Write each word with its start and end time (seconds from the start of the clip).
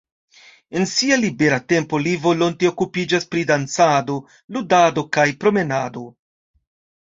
En 0.79 0.85
sia 0.91 1.17
libera 1.23 1.59
tempo 1.73 1.99
li 2.05 2.13
volonte 2.23 2.69
okupiĝas 2.69 3.29
pri 3.35 3.43
dancado, 3.51 4.17
ludado 4.57 5.05
kaj 5.19 5.27
promenado. 5.45 6.07